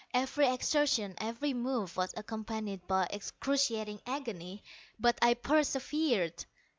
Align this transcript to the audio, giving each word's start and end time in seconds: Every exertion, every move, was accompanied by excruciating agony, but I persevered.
Every 0.15 0.47
exertion, 0.51 1.13
every 1.19 1.53
move, 1.53 1.95
was 1.95 2.15
accompanied 2.17 2.87
by 2.87 3.05
excruciating 3.11 4.01
agony, 4.07 4.63
but 4.99 5.19
I 5.21 5.35
persevered. 5.35 6.43